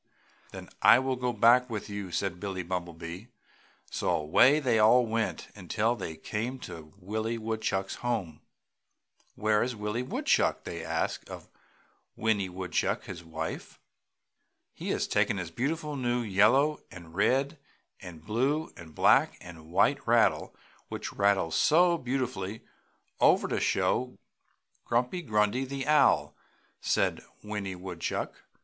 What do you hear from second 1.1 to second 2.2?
go back with you!"